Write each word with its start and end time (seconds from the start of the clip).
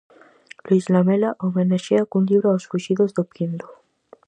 Luís 0.67 0.85
Lamela 0.93 1.31
homenaxea 1.43 2.03
cun 2.11 2.23
libro 2.31 2.47
aos 2.49 2.67
fuxidos 2.69 3.11
do 3.17 3.23
Pindo. 3.33 3.67